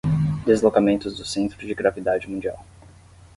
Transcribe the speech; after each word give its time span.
Deslocamentos 0.47 1.15
do 1.15 1.23
Centro 1.23 1.59
de 1.59 1.75
Gravidade 1.75 2.27
Mundial 2.27 2.65